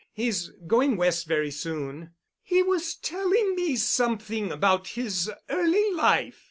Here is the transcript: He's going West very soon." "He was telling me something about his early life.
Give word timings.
He's 0.13 0.47
going 0.65 0.97
West 0.97 1.27
very 1.27 1.51
soon." 1.51 2.15
"He 2.41 2.63
was 2.63 2.95
telling 2.95 3.53
me 3.53 3.75
something 3.75 4.51
about 4.51 4.87
his 4.87 5.29
early 5.47 5.91
life. 5.91 6.39